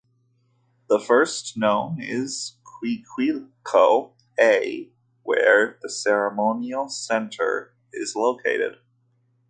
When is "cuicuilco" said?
2.65-4.13